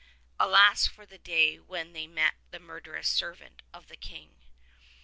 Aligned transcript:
Alas 0.39 0.87
for 0.87 1.05
the 1.05 1.19
day 1.19 1.59
when 1.59 1.93
they 1.93 2.07
met 2.07 2.33
that 2.49 2.59
murderous 2.59 3.07
servant 3.07 3.61
of 3.71 3.85
the 3.87 3.95
King! 3.95 4.31